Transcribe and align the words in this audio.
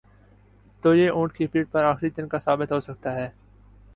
تو 0.83 0.93
یہ 0.95 1.09
اونٹ 1.09 1.33
کی 1.33 1.47
پیٹھ 1.47 1.69
پر 1.71 1.83
آخری 1.83 2.09
تنکا 2.09 2.39
ثابت 2.39 2.71
ہو 2.71 2.79
سکتا 2.79 3.15
ہے۔ 3.15 3.29